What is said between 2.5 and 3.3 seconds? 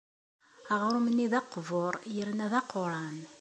d aquran.